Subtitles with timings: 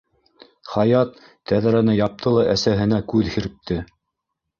[0.69, 1.19] Хаят
[1.51, 3.79] тәҙрәне япты ла әсәһенә күҙ һирпте: